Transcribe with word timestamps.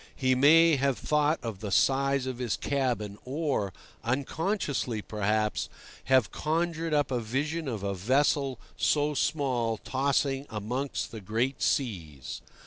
He 0.15 0.33
may 0.33 0.77
have 0.77 0.97
thought 0.97 1.37
of 1.43 1.59
the 1.59 1.69
size 1.69 2.25
of 2.25 2.39
his 2.39 2.57
cabin, 2.57 3.19
or—unconsciously, 3.23 5.03
perhaps—have 5.03 6.31
conjured 6.31 6.91
up 6.91 7.11
a 7.11 7.19
vision 7.19 7.67
of 7.67 7.83
a 7.83 7.93
vessel 7.93 8.59
so 8.75 9.13
small 9.13 9.77
tossing 9.77 10.47
amongst 10.49 11.11
the 11.11 11.21
great 11.21 11.61
seas. 11.61 12.41